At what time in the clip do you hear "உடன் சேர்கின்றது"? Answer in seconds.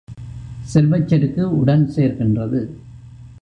1.57-2.61